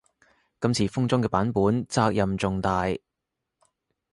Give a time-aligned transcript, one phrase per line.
[0.59, 2.85] 今次封裝嘅版本責任重大